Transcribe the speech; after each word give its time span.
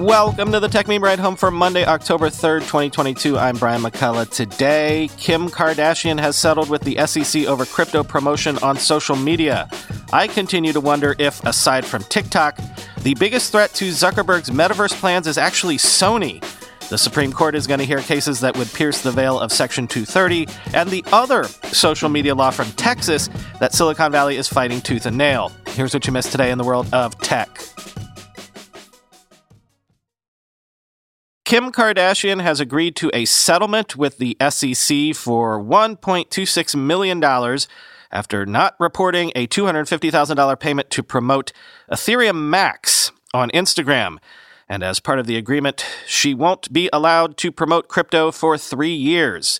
Welcome 0.00 0.50
to 0.52 0.60
the 0.60 0.68
Techmeme 0.68 1.02
Ride 1.02 1.18
Home 1.18 1.36
for 1.36 1.50
Monday, 1.50 1.84
October 1.84 2.30
3rd, 2.30 2.60
2022. 2.60 3.36
I'm 3.36 3.58
Brian 3.58 3.82
McCullough. 3.82 4.30
Today, 4.30 5.10
Kim 5.18 5.50
Kardashian 5.50 6.18
has 6.18 6.36
settled 6.36 6.70
with 6.70 6.80
the 6.80 7.06
SEC 7.06 7.44
over 7.44 7.66
crypto 7.66 8.02
promotion 8.02 8.56
on 8.62 8.78
social 8.78 9.14
media. 9.14 9.68
I 10.10 10.26
continue 10.26 10.72
to 10.72 10.80
wonder 10.80 11.14
if, 11.18 11.44
aside 11.44 11.84
from 11.84 12.02
TikTok, 12.04 12.58
the 13.02 13.12
biggest 13.16 13.52
threat 13.52 13.74
to 13.74 13.90
Zuckerberg's 13.90 14.48
metaverse 14.48 14.98
plans 14.98 15.26
is 15.26 15.36
actually 15.36 15.76
Sony. 15.76 16.42
The 16.88 16.96
Supreme 16.96 17.30
Court 17.30 17.54
is 17.54 17.66
going 17.66 17.80
to 17.80 17.86
hear 17.86 18.00
cases 18.00 18.40
that 18.40 18.56
would 18.56 18.72
pierce 18.72 19.02
the 19.02 19.12
veil 19.12 19.38
of 19.38 19.52
Section 19.52 19.86
230 19.86 20.48
and 20.72 20.88
the 20.88 21.04
other 21.12 21.44
social 21.44 22.08
media 22.08 22.34
law 22.34 22.50
from 22.50 22.72
Texas 22.72 23.28
that 23.58 23.74
Silicon 23.74 24.10
Valley 24.10 24.38
is 24.38 24.48
fighting 24.48 24.80
tooth 24.80 25.04
and 25.04 25.18
nail. 25.18 25.52
Here's 25.66 25.92
what 25.92 26.06
you 26.06 26.12
missed 26.14 26.32
today 26.32 26.50
in 26.50 26.56
the 26.56 26.64
world 26.64 26.88
of 26.94 27.18
tech. 27.18 27.50
Kim 31.50 31.72
Kardashian 31.72 32.40
has 32.40 32.60
agreed 32.60 32.94
to 32.94 33.10
a 33.12 33.24
settlement 33.24 33.96
with 33.96 34.18
the 34.18 34.36
SEC 34.38 35.16
for 35.16 35.60
$1.26 35.60 36.76
million 36.76 37.58
after 38.12 38.46
not 38.46 38.76
reporting 38.78 39.32
a 39.34 39.48
$250,000 39.48 40.60
payment 40.60 40.90
to 40.90 41.02
promote 41.02 41.50
Ethereum 41.90 42.48
Max 42.48 43.10
on 43.34 43.50
Instagram. 43.50 44.18
And 44.68 44.84
as 44.84 45.00
part 45.00 45.18
of 45.18 45.26
the 45.26 45.36
agreement, 45.36 45.84
she 46.06 46.34
won't 46.34 46.72
be 46.72 46.88
allowed 46.92 47.36
to 47.38 47.50
promote 47.50 47.88
crypto 47.88 48.30
for 48.30 48.56
three 48.56 48.94
years. 48.94 49.58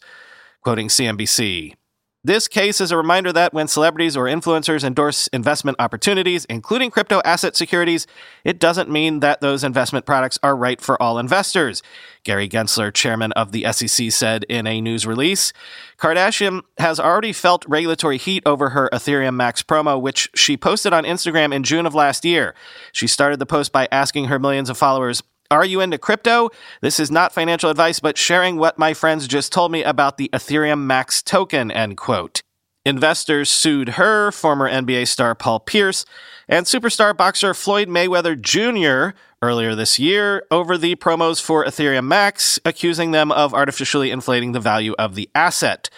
Quoting 0.62 0.86
CNBC, 0.86 1.74
this 2.23 2.48
case 2.48 2.83
is 2.83 2.92
a 2.92 2.98
reminder 2.98 3.33
that 3.33 3.55
when 3.55 3.66
celebrities 3.66 4.15
or 4.15 4.24
influencers 4.24 4.84
endorse 4.84 5.27
investment 5.29 5.77
opportunities, 5.80 6.45
including 6.46 6.91
crypto 6.91 7.23
asset 7.24 7.56
securities, 7.56 8.06
it 8.45 8.59
doesn't 8.59 8.91
mean 8.91 9.20
that 9.20 9.41
those 9.41 9.65
investment 9.65 10.04
products 10.04 10.38
are 10.43 10.54
right 10.54 10.82
for 10.82 11.01
all 11.01 11.18
investors. 11.18 11.82
Gary 12.23 12.46
Gensler, 12.46 12.93
chairman 12.93 13.32
of 13.32 13.52
the 13.52 13.65
SEC, 13.73 14.12
said 14.12 14.45
in 14.51 14.66
a 14.66 14.82
news 14.82 15.07
release. 15.07 15.54
Kardashian 15.96 16.60
has 16.77 17.01
already 17.01 17.32
felt 17.32 17.65
regulatory 17.66 18.18
heat 18.18 18.43
over 18.45 18.71
her 18.71 18.90
Ethereum 18.93 19.34
Max 19.34 19.62
promo, 19.62 19.99
which 19.99 20.29
she 20.34 20.59
posted 20.59 20.93
on 20.93 21.05
Instagram 21.05 21.55
in 21.55 21.62
June 21.62 21.87
of 21.87 21.95
last 21.95 22.27
year. 22.27 22.55
She 22.93 23.07
started 23.07 23.38
the 23.38 23.46
post 23.46 23.73
by 23.73 23.88
asking 23.90 24.27
her 24.27 24.38
millions 24.38 24.68
of 24.68 24.77
followers, 24.77 25.23
are 25.51 25.65
you 25.65 25.80
into 25.80 25.98
crypto? 25.98 26.51
This 26.80 27.01
is 27.01 27.10
not 27.10 27.32
financial 27.32 27.70
advice, 27.70 27.98
but 27.98 28.16
sharing 28.16 28.56
what 28.56 28.79
my 28.79 28.95
friends 28.95 29.26
just 29.26 29.52
told 29.52 29.73
me 29.73 29.82
about 29.82 30.16
the 30.16 30.30
Ethereum 30.32 30.84
Max 30.84 31.23
token, 31.23 31.70
end 31.70 31.96
quote. 31.96 32.43
Investors 32.87 33.51
sued 33.51 33.90
her, 33.90 34.30
former 34.32 34.71
NBA 34.71 35.06
star 35.09 35.34
Paul 35.34 35.60
Pierce, 35.60 36.06
and 36.48 36.66
superstar 36.66 37.16
boxer 37.16 37.52
Floyd 37.52 37.88
Mayweather 37.88 38.40
Jr. 38.40 39.16
earlier 39.43 39.74
this 39.74 39.98
year 39.98 40.46
over 40.51 40.78
the 40.78 40.96
promos 40.96 41.43
for 41.43 41.65
Ethereum 41.65 42.06
Max, 42.06 42.59
accusing 42.65 43.10
them 43.10 43.30
of 43.32 43.52
artificially 43.52 44.10
inflating 44.10 44.52
the 44.52 44.60
value 44.60 44.95
of 44.98 45.15
the 45.15 45.28
asset. 45.34 45.90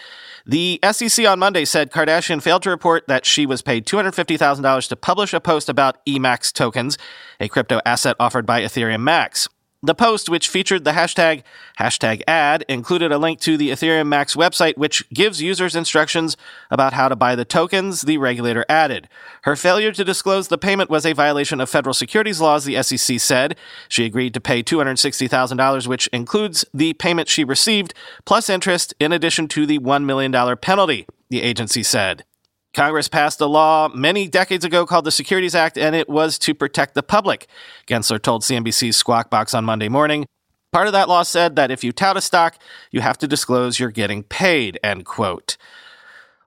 The 0.44 0.80
SEC 0.90 1.26
on 1.26 1.38
Monday 1.38 1.64
said 1.64 1.92
Kardashian 1.92 2.42
failed 2.42 2.62
to 2.64 2.70
report 2.70 3.06
that 3.06 3.24
she 3.24 3.46
was 3.46 3.62
paid 3.62 3.86
$250,000 3.86 4.88
to 4.88 4.96
publish 4.96 5.32
a 5.32 5.40
post 5.40 5.68
about 5.68 6.04
EMAX 6.04 6.52
tokens, 6.52 6.98
a 7.38 7.48
crypto 7.48 7.80
asset 7.86 8.16
offered 8.18 8.44
by 8.44 8.62
Ethereum 8.62 9.02
Max. 9.02 9.48
The 9.84 9.96
post, 9.96 10.28
which 10.28 10.48
featured 10.48 10.84
the 10.84 10.92
hashtag 10.92 11.42
hashtag 11.80 12.22
ad, 12.28 12.64
included 12.68 13.10
a 13.10 13.18
link 13.18 13.40
to 13.40 13.56
the 13.56 13.70
Ethereum 13.70 14.06
Max 14.06 14.36
website, 14.36 14.76
which 14.76 15.08
gives 15.10 15.42
users 15.42 15.74
instructions 15.74 16.36
about 16.70 16.92
how 16.92 17.08
to 17.08 17.16
buy 17.16 17.34
the 17.34 17.44
tokens 17.44 18.02
the 18.02 18.16
regulator 18.16 18.64
added. 18.68 19.08
Her 19.42 19.56
failure 19.56 19.90
to 19.90 20.04
disclose 20.04 20.46
the 20.46 20.56
payment 20.56 20.88
was 20.88 21.04
a 21.04 21.14
violation 21.14 21.60
of 21.60 21.68
federal 21.68 21.94
securities 21.94 22.40
laws, 22.40 22.64
the 22.64 22.80
SEC 22.80 23.18
said. 23.18 23.56
She 23.88 24.04
agreed 24.04 24.34
to 24.34 24.40
pay 24.40 24.62
$260,000, 24.62 25.88
which 25.88 26.06
includes 26.08 26.64
the 26.72 26.92
payment 26.92 27.28
she 27.28 27.42
received, 27.42 27.92
plus 28.24 28.48
interest, 28.48 28.94
in 29.00 29.10
addition 29.10 29.48
to 29.48 29.66
the 29.66 29.80
$1 29.80 30.04
million 30.04 30.32
penalty, 30.58 31.06
the 31.28 31.42
agency 31.42 31.82
said. 31.82 32.22
Congress 32.74 33.08
passed 33.08 33.40
a 33.40 33.46
law 33.46 33.88
many 33.88 34.26
decades 34.26 34.64
ago 34.64 34.86
called 34.86 35.04
the 35.04 35.10
Securities 35.10 35.54
Act, 35.54 35.76
and 35.76 35.94
it 35.94 36.08
was 36.08 36.38
to 36.38 36.54
protect 36.54 36.94
the 36.94 37.02
public. 37.02 37.46
Gensler 37.86 38.20
told 38.20 38.42
CNBC's 38.42 38.96
Squawk 38.96 39.28
Box 39.28 39.52
on 39.52 39.64
Monday 39.64 39.88
morning. 39.88 40.26
Part 40.72 40.86
of 40.86 40.94
that 40.94 41.08
law 41.08 41.22
said 41.22 41.54
that 41.56 41.70
if 41.70 41.84
you 41.84 41.92
tout 41.92 42.16
a 42.16 42.22
stock, 42.22 42.56
you 42.90 43.02
have 43.02 43.18
to 43.18 43.28
disclose 43.28 43.78
you're 43.78 43.90
getting 43.90 44.22
paid, 44.22 44.78
end 44.82 45.04
quote. 45.04 45.58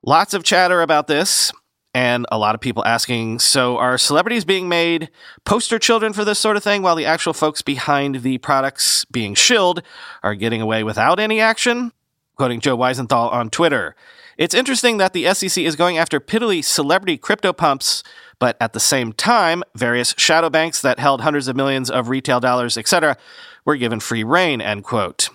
Lots 0.01 0.33
of 0.33 0.43
chatter 0.43 0.81
about 0.81 1.05
this, 1.05 1.51
and 1.93 2.25
a 2.31 2.39
lot 2.39 2.55
of 2.55 2.61
people 2.61 2.83
asking 2.85 3.37
so 3.37 3.77
are 3.77 3.97
celebrities 3.97 4.43
being 4.43 4.67
made 4.67 5.09
poster 5.45 5.77
children 5.77 6.11
for 6.11 6.25
this 6.25 6.39
sort 6.39 6.57
of 6.57 6.63
thing 6.63 6.81
while 6.81 6.95
the 6.95 7.05
actual 7.05 7.33
folks 7.33 7.61
behind 7.61 8.17
the 8.17 8.39
products 8.39 9.05
being 9.05 9.35
shilled 9.35 9.83
are 10.23 10.33
getting 10.33 10.59
away 10.59 10.83
without 10.83 11.19
any 11.19 11.39
action? 11.39 11.91
Quoting 12.35 12.59
Joe 12.59 12.77
Weisenthal 12.77 13.31
on 13.31 13.51
Twitter. 13.51 13.95
It's 14.37 14.53
interesting 14.53 14.97
that 14.97 15.13
the 15.13 15.33
SEC 15.33 15.63
is 15.63 15.75
going 15.75 15.97
after 15.97 16.19
piddly 16.19 16.63
celebrity 16.63 17.17
crypto 17.17 17.53
pumps, 17.53 18.03
but 18.37 18.57
at 18.59 18.73
the 18.73 18.79
same 18.79 19.13
time, 19.13 19.63
various 19.75 20.13
shadow 20.17 20.49
banks 20.49 20.81
that 20.81 20.99
held 20.99 21.21
hundreds 21.21 21.47
of 21.47 21.55
millions 21.55 21.89
of 21.89 22.09
retail 22.09 22.39
dollars, 22.39 22.77
etc., 22.77 23.15
were 23.63 23.77
given 23.77 23.99
free 23.99 24.23
rein, 24.23 24.59
end 24.59 24.83
quote. 24.83 25.29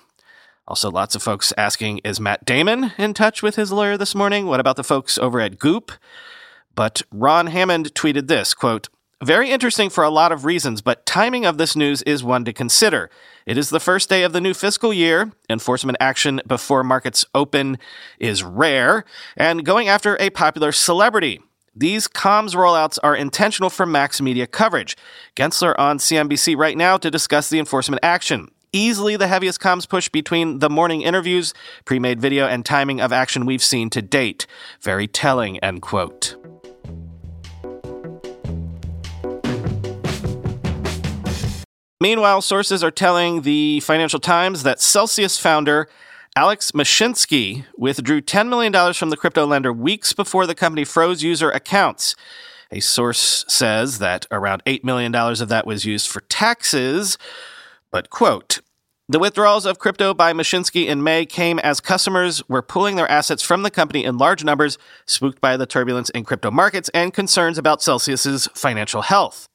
Also, 0.69 0.91
lots 0.91 1.15
of 1.15 1.22
folks 1.22 1.53
asking, 1.56 1.99
is 2.05 2.21
Matt 2.21 2.44
Damon 2.44 2.93
in 2.99 3.15
touch 3.15 3.43
with 3.43 3.56
his 3.56 3.72
lawyer 3.72 3.97
this 3.97 4.15
morning? 4.15 4.47
What 4.47 4.61
about 4.61 4.77
the 4.77 4.84
folks 4.84 5.19
over 5.19 5.41
at 5.41 5.59
Goop? 5.59 5.91
But 6.75 7.03
Ron 7.11 7.49
Hammond 7.49 7.94
tweeted 7.94 8.28
this, 8.28 8.55
quote, 8.55 8.88
very 9.22 9.50
interesting 9.50 9.91
for 9.91 10.03
a 10.03 10.10
lot 10.10 10.32
of 10.32 10.44
reasons, 10.44 10.81
but 10.81 11.04
timing 11.04 11.44
of 11.44 11.58
this 11.58 11.76
news 11.76 12.03
is 12.03 12.25
one 12.25 12.44
to 12.47 12.53
consider. 12.53 13.10
It 13.44 13.58
is 13.58 13.70
the 13.70 13.81
first 13.81 14.08
day 14.08 14.22
of 14.22 14.32
the 14.32 14.41
new 14.41 14.54
fiscal 14.54 14.92
year. 14.92 15.32
Enforcement 15.48 15.98
action 16.00 16.41
before 16.47 16.82
markets 16.82 17.25
open 17.34 17.78
is 18.19 18.42
rare, 18.42 19.04
and 19.36 19.64
going 19.64 19.88
after 19.88 20.16
a 20.19 20.31
popular 20.31 20.72
celebrity. 20.72 21.41
These 21.75 22.08
comms 22.08 22.54
rollouts 22.54 22.98
are 23.03 23.14
intentional 23.14 23.70
for 23.70 23.86
Max 23.86 24.20
Media 24.20 24.47
coverage. 24.47 24.97
Gensler 25.37 25.75
on 25.78 25.98
CNBC 25.98 26.56
right 26.56 26.76
now 26.76 26.97
to 26.97 27.10
discuss 27.10 27.48
the 27.48 27.58
enforcement 27.58 28.00
action. 28.02 28.50
Easily 28.72 29.16
the 29.16 29.28
heaviest 29.28 29.60
comms 29.60 29.88
push 29.88 30.08
between 30.08 30.60
the 30.60 30.70
morning 30.70 31.02
interviews, 31.02 31.54
pre 31.84 31.98
made 31.98 32.20
video, 32.20 32.47
and 32.47 32.64
timing 32.64 33.00
of 33.00 33.12
action 33.12 33.47
we've 33.47 33.62
seen 33.62 33.91
to 33.91 34.02
date. 34.02 34.47
Very 34.81 35.06
telling, 35.06 35.58
end 35.58 35.82
quote. 35.82 36.37
Meanwhile, 42.03 42.41
sources 42.41 42.83
are 42.83 42.91
telling 42.91 43.43
the 43.43 43.81
Financial 43.81 44.21
Times 44.21 44.62
that 44.62 44.81
Celsius 44.81 45.38
founder 45.38 45.87
Alex 46.34 46.71
Mashinsky 46.71 47.66
withdrew 47.77 48.22
$10 48.22 48.49
million 48.49 48.94
from 48.94 49.11
the 49.11 49.19
crypto 49.19 49.44
lender 49.44 49.71
weeks 49.71 50.15
before 50.15 50.47
the 50.47 50.55
company 50.55 50.87
froze 50.87 51.22
user 51.22 51.50
accounts. 51.50 52.16
A 52.71 52.81
source 52.81 53.44
says 53.49 53.99
that 53.99 54.27
around 54.31 54.65
$8 54.65 54.83
million 54.83 55.15
of 55.15 55.49
that 55.50 55.66
was 55.66 55.84
used 55.84 56.09
for 56.09 56.21
taxes. 56.22 57.19
But, 57.91 58.09
quote, 58.09 58.61
the 59.06 59.19
withdrawals 59.19 59.67
of 59.67 59.78
crypto 59.78 60.15
by 60.15 60.32
Mashinsky 60.32 60.87
in 60.87 61.03
May 61.03 61.27
came 61.27 61.59
as 61.59 61.81
customers 61.81 62.49
were 62.49 62.62
pulling 62.62 62.97
their 62.97 63.11
assets 63.11 63.43
from 63.43 63.62
the 63.62 63.71
company 63.71 64.05
in 64.05 64.17
large 64.17 64.43
numbers, 64.43 64.78
spooked 65.05 65.43
by 65.43 65.59
the 65.59 65.67
turbulence 65.67 66.09
in 66.11 66.25
crypto 66.25 66.50
markets 66.50 66.88
and 66.94 67.12
concerns 67.12 67.59
about 67.59 67.82
Celsius's 67.82 68.49
financial 68.55 69.03
health. 69.03 69.50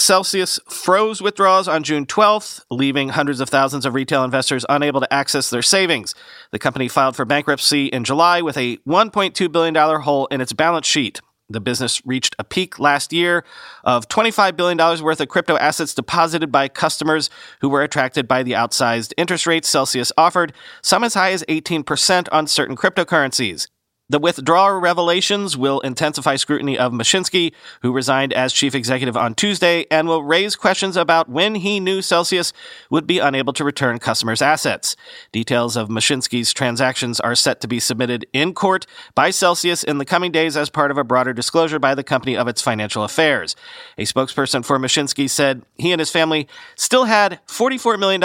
Celsius 0.00 0.58
froze 0.68 1.20
withdrawals 1.20 1.68
on 1.68 1.82
June 1.82 2.06
12th, 2.06 2.64
leaving 2.70 3.10
hundreds 3.10 3.40
of 3.40 3.48
thousands 3.48 3.84
of 3.84 3.94
retail 3.94 4.24
investors 4.24 4.64
unable 4.68 5.00
to 5.00 5.12
access 5.12 5.50
their 5.50 5.62
savings. 5.62 6.14
The 6.52 6.58
company 6.58 6.88
filed 6.88 7.16
for 7.16 7.24
bankruptcy 7.24 7.86
in 7.86 8.04
July 8.04 8.40
with 8.40 8.56
a 8.56 8.78
$1.2 8.78 9.52
billion 9.52 9.74
hole 9.74 10.26
in 10.26 10.40
its 10.40 10.52
balance 10.52 10.86
sheet. 10.86 11.20
The 11.50 11.60
business 11.60 12.00
reached 12.06 12.36
a 12.38 12.44
peak 12.44 12.78
last 12.78 13.12
year 13.12 13.44
of 13.84 14.08
$25 14.08 14.56
billion 14.56 14.78
worth 15.02 15.20
of 15.20 15.28
crypto 15.28 15.56
assets 15.56 15.94
deposited 15.94 16.50
by 16.50 16.68
customers 16.68 17.28
who 17.60 17.68
were 17.68 17.82
attracted 17.82 18.26
by 18.26 18.42
the 18.42 18.52
outsized 18.52 19.12
interest 19.16 19.46
rates 19.46 19.68
Celsius 19.68 20.12
offered, 20.16 20.52
some 20.80 21.04
as 21.04 21.14
high 21.14 21.32
as 21.32 21.44
18% 21.48 22.28
on 22.32 22.46
certain 22.46 22.76
cryptocurrencies. 22.76 23.66
The 24.10 24.18
withdrawal 24.18 24.80
revelations 24.80 25.56
will 25.56 25.78
intensify 25.80 26.34
scrutiny 26.34 26.76
of 26.76 26.90
Mashinsky, 26.90 27.52
who 27.82 27.92
resigned 27.92 28.32
as 28.32 28.52
chief 28.52 28.74
executive 28.74 29.16
on 29.16 29.36
Tuesday, 29.36 29.86
and 29.88 30.08
will 30.08 30.24
raise 30.24 30.56
questions 30.56 30.96
about 30.96 31.28
when 31.28 31.54
he 31.54 31.78
knew 31.78 32.02
Celsius 32.02 32.52
would 32.90 33.06
be 33.06 33.20
unable 33.20 33.52
to 33.52 33.62
return 33.62 34.00
customers' 34.00 34.42
assets. 34.42 34.96
Details 35.30 35.76
of 35.76 35.88
Mashinsky's 35.88 36.52
transactions 36.52 37.20
are 37.20 37.36
set 37.36 37.60
to 37.60 37.68
be 37.68 37.78
submitted 37.78 38.26
in 38.32 38.52
court 38.52 38.84
by 39.14 39.30
Celsius 39.30 39.84
in 39.84 39.98
the 39.98 40.04
coming 40.04 40.32
days 40.32 40.56
as 40.56 40.70
part 40.70 40.90
of 40.90 40.98
a 40.98 41.04
broader 41.04 41.32
disclosure 41.32 41.78
by 41.78 41.94
the 41.94 42.02
company 42.02 42.36
of 42.36 42.48
its 42.48 42.60
financial 42.60 43.04
affairs. 43.04 43.54
A 43.96 44.02
spokesperson 44.06 44.64
for 44.64 44.76
Mashinsky 44.76 45.30
said 45.30 45.62
he 45.76 45.92
and 45.92 46.00
his 46.00 46.10
family 46.10 46.48
still 46.74 47.04
had 47.04 47.38
$44 47.46 47.96
million 47.96 48.20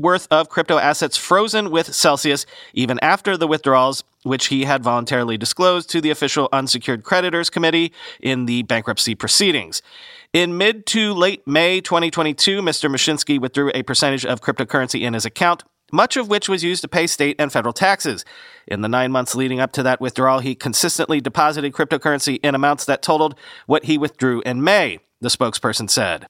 worth 0.00 0.26
of 0.30 0.48
crypto 0.48 0.78
assets 0.78 1.16
frozen 1.16 1.70
with 1.70 1.94
Celsius 1.94 2.46
even 2.72 2.98
after 3.02 3.36
the 3.36 3.46
withdrawals, 3.46 4.04
which 4.22 4.46
he 4.46 4.64
had 4.64 4.82
voluntarily 4.82 5.36
disclosed 5.36 5.90
to 5.90 6.00
the 6.00 6.10
official 6.10 6.48
unsecured 6.52 7.04
creditors 7.04 7.50
committee 7.50 7.92
in 8.20 8.46
the 8.46 8.62
bankruptcy 8.62 9.14
proceedings. 9.14 9.82
In 10.32 10.56
mid 10.56 10.86
to 10.86 11.12
late 11.12 11.46
May 11.46 11.80
2022, 11.80 12.60
Mr. 12.60 12.90
Mashinsky 12.90 13.40
withdrew 13.40 13.72
a 13.74 13.82
percentage 13.82 14.24
of 14.24 14.40
cryptocurrency 14.40 15.00
in 15.00 15.14
his 15.14 15.24
account, 15.24 15.64
much 15.92 16.16
of 16.16 16.28
which 16.28 16.48
was 16.48 16.62
used 16.62 16.82
to 16.82 16.88
pay 16.88 17.06
state 17.06 17.36
and 17.38 17.52
federal 17.52 17.72
taxes. 17.72 18.24
In 18.68 18.82
the 18.82 18.88
nine 18.88 19.10
months 19.10 19.34
leading 19.34 19.58
up 19.58 19.72
to 19.72 19.82
that 19.82 20.00
withdrawal, 20.00 20.38
he 20.38 20.54
consistently 20.54 21.20
deposited 21.20 21.72
cryptocurrency 21.72 22.38
in 22.42 22.54
amounts 22.54 22.84
that 22.84 23.02
totaled 23.02 23.34
what 23.66 23.86
he 23.86 23.98
withdrew 23.98 24.40
in 24.42 24.62
May, 24.62 25.00
the 25.20 25.28
spokesperson 25.28 25.90
said. 25.90 26.26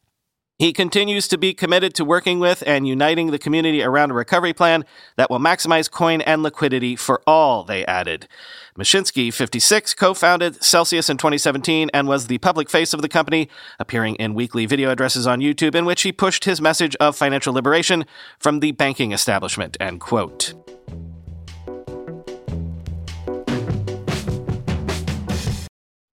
He 0.60 0.74
continues 0.74 1.26
to 1.28 1.38
be 1.38 1.54
committed 1.54 1.94
to 1.94 2.04
working 2.04 2.38
with 2.38 2.62
and 2.66 2.86
uniting 2.86 3.30
the 3.30 3.38
community 3.38 3.82
around 3.82 4.10
a 4.10 4.14
recovery 4.14 4.52
plan 4.52 4.84
that 5.16 5.30
will 5.30 5.38
maximize 5.38 5.90
coin 5.90 6.20
and 6.20 6.42
liquidity 6.42 6.96
for 6.96 7.22
all, 7.26 7.64
they 7.64 7.82
added. 7.86 8.28
Mashinsky, 8.78 9.32
56, 9.32 9.94
co 9.94 10.12
founded 10.12 10.62
Celsius 10.62 11.08
in 11.08 11.16
2017 11.16 11.88
and 11.94 12.06
was 12.06 12.26
the 12.26 12.36
public 12.36 12.68
face 12.68 12.92
of 12.92 13.00
the 13.00 13.08
company, 13.08 13.48
appearing 13.78 14.16
in 14.16 14.34
weekly 14.34 14.66
video 14.66 14.90
addresses 14.90 15.26
on 15.26 15.40
YouTube 15.40 15.74
in 15.74 15.86
which 15.86 16.02
he 16.02 16.12
pushed 16.12 16.44
his 16.44 16.60
message 16.60 16.94
of 16.96 17.16
financial 17.16 17.54
liberation 17.54 18.04
from 18.38 18.60
the 18.60 18.72
banking 18.72 19.12
establishment. 19.12 19.78
End 19.80 20.02
quote. 20.02 20.52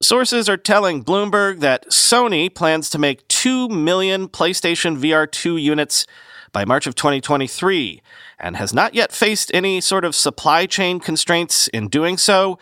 Sources 0.08 0.48
are 0.48 0.56
telling 0.56 1.04
Bloomberg 1.04 1.60
that 1.60 1.90
Sony 1.90 2.54
plans 2.54 2.90
to 2.92 2.98
make 2.98 3.27
2 3.38 3.70
million 3.70 4.28
PlayStation 4.28 4.98
VR 4.98 5.30
2 5.30 5.58
units 5.58 6.08
by 6.52 6.66
March 6.66 6.88
of 6.88 6.96
2023 6.96 8.02
and 8.40 8.58
has 8.58 8.74
not 8.74 8.96
yet 8.96 9.12
faced 9.12 9.52
any 9.54 9.80
sort 9.80 10.04
of 10.04 10.16
supply 10.16 10.66
chain 10.66 11.00
constraints 11.00 11.68
in 11.68 11.88
doing 11.88 12.18
so. 12.18 12.58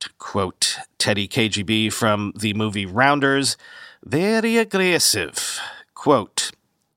To 0.00 0.10
quote 0.18 0.78
Teddy 0.98 1.28
KGB 1.28 1.92
from 1.92 2.32
the 2.36 2.54
movie 2.54 2.86
Rounders, 2.86 3.56
very 4.04 4.56
aggressive. 4.56 5.60
Quote, 5.94 6.50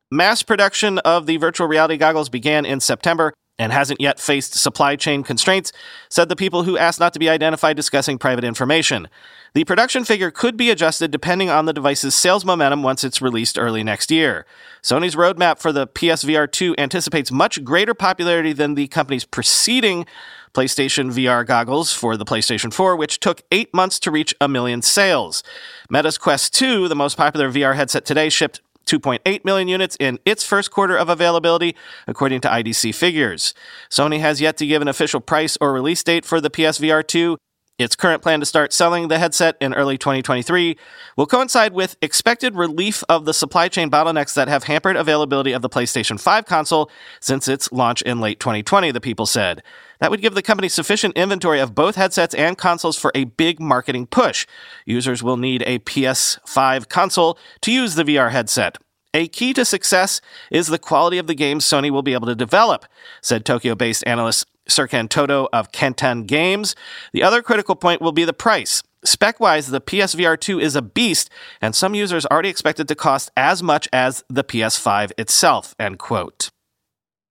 Mass 0.10 0.42
production 0.42 0.98
of 0.98 1.28
the 1.28 1.38
virtual 1.38 1.68
reality 1.68 1.98
goggles 1.98 2.30
began 2.30 2.66
in 2.66 2.80
September 2.80 3.32
and 3.64 3.72
hasn't 3.72 4.02
yet 4.02 4.20
faced 4.20 4.54
supply 4.54 4.98
chain 4.98 5.24
constraints, 5.24 5.72
said 6.10 6.28
the 6.28 6.36
people 6.36 6.64
who 6.64 6.78
asked 6.78 7.00
not 7.00 7.14
to 7.14 7.20
be 7.20 7.30
identified 7.30 7.78
discussing 7.78 8.18
private 8.18 8.44
information. 8.44 9.08
The 9.54 9.64
production 9.64 10.04
figure 10.04 10.32
could 10.32 10.58
be 10.58 10.70
adjusted 10.70 11.12
depending 11.12 11.50
on 11.50 11.66
the 11.66 11.74
device's 11.74 12.14
sales 12.14 12.44
momentum 12.44 12.84
once 12.84 13.04
it's 13.04 13.22
released 13.22 13.58
early 13.58 13.82
next 13.82 14.12
year. 14.12 14.46
Sony's 14.82 15.16
roadmap 15.16 15.60
for 15.60 15.72
the 15.72 15.88
PSVR 15.88 16.52
2 16.52 16.76
anticipates 16.78 17.32
much 17.32 17.64
greater 17.64 17.94
popularity 17.94 18.52
than 18.52 18.76
the 18.76 18.88
company's 18.88 19.24
preceding 19.24 20.06
PlayStation 20.54 21.12
VR 21.12 21.46
goggles 21.46 21.94
for 21.94 22.18
the 22.18 22.26
PlayStation 22.26 22.74
4, 22.74 22.96
which 22.96 23.20
took 23.20 23.42
eight 23.52 23.74
months 23.74 23.98
to 24.00 24.12
reach 24.12 24.36
a 24.42 24.48
million 24.48 24.82
sales. 24.82 25.42
Meta's 25.90 26.18
Quest 26.18 26.54
2, 26.54 26.88
the 26.90 26.96
most 26.96 27.16
popular 27.16 27.50
VR 27.50 27.76
headset 27.76 28.06
today, 28.06 28.30
shipped 28.30 28.60
2.8 28.86 29.46
million 29.46 29.68
units 29.68 29.96
in 30.00 30.20
its 30.26 30.44
first 30.44 30.72
quarter 30.72 30.96
of 30.96 31.10
availability, 31.10 31.76
according 32.08 32.42
to 32.42 32.48
IDC 32.48 32.94
figures. 32.96 33.54
Sony 33.90 34.20
has 34.20 34.42
yet 34.42 34.58
to 34.58 34.66
give 34.66 34.82
an 34.82 34.88
official 34.88 35.22
price 35.22 35.58
or 35.62 35.74
release 35.74 36.04
date 36.04 36.26
for 36.26 36.42
the 36.42 36.50
PSVR 36.50 37.06
2. 37.06 37.38
Its 37.84 37.98
current 37.98 38.22
plan 38.22 38.40
to 38.40 38.46
start 38.46 38.72
selling 38.72 39.10
the 39.10 39.20
headset 39.20 39.58
in 39.60 39.74
early 39.74 39.98
2023 39.98 40.78
will 41.18 41.26
coincide 41.26 41.74
with 41.74 41.98
expected 42.02 42.56
relief 42.56 43.04
of 43.10 43.26
the 43.26 43.34
supply 43.34 43.68
chain 43.68 43.92
bottlenecks 43.92 44.34
that 44.36 44.48
have 44.48 44.64
hampered 44.64 44.96
availability 44.96 45.52
of 45.52 45.62
the 45.62 45.70
PlayStation 45.70 46.18
5 46.18 46.46
console 46.46 46.90
since 47.20 47.50
its 47.50 47.70
launch 47.74 48.02
in 48.04 48.22
late 48.22 48.40
2020, 48.40 48.92
the 48.92 49.02
people 49.02 49.26
said. 49.26 49.62
That 50.00 50.12
would 50.12 50.22
give 50.22 50.34
the 50.34 50.42
company 50.42 50.70
sufficient 50.70 51.18
inventory 51.18 51.60
of 51.60 51.76
both 51.76 51.96
headsets 51.96 52.34
and 52.34 52.58
consoles 52.58 52.98
for 52.98 53.12
a 53.14 53.26
big 53.26 53.60
marketing 53.60 54.08
push. 54.08 54.48
Users 54.86 55.22
will 55.22 55.38
need 55.38 55.62
a 55.66 55.80
PS5 55.80 56.88
console 56.88 57.38
to 57.62 57.72
use 57.72 57.96
the 57.96 58.06
VR 58.06 58.32
headset. 58.32 58.78
A 59.14 59.28
key 59.28 59.54
to 59.54 59.66
success 59.66 60.22
is 60.50 60.68
the 60.68 60.80
quality 60.80 61.18
of 61.18 61.28
the 61.28 61.36
games 61.36 61.66
Sony 61.66 61.92
will 61.92 62.02
be 62.02 62.14
able 62.14 62.28
to 62.28 62.36
develop, 62.36 62.86
said 63.22 63.46
Tokyo 63.46 63.76
based 63.76 64.04
analyst 64.08 64.48
Serkan 64.68 65.10
Toto 65.10 65.48
of 65.54 65.72
Kantan 65.72 66.26
Games. 66.26 66.76
The 67.12 67.24
other 67.24 67.42
critical 67.42 67.76
point 67.76 68.02
will 68.02 68.12
be 68.12 68.26
the 68.26 68.34
price. 68.34 68.84
Spec 69.06 69.40
wise, 69.40 69.68
the 69.68 69.82
PSVR 69.82 70.40
2 70.40 70.60
is 70.60 70.76
a 70.76 70.82
beast, 70.82 71.30
and 71.62 71.76
some 71.76 71.94
users 71.94 72.26
already 72.28 72.50
expect 72.50 72.80
it 72.80 72.88
to 72.88 72.96
cost 72.96 73.32
as 73.36 73.62
much 73.62 73.90
as 73.92 74.24
the 74.30 74.44
PS5 74.44 75.12
itself. 75.18 75.76
End 75.78 76.00
quote. 76.00 76.50